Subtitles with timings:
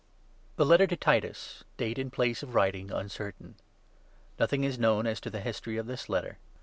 [0.55, 3.53] THE LETTER TO TITUS, [DATE AND PLACE OF WRITING UNCERTAIN.]
[4.39, 6.39] NOTHING is known as to the history of this Letter.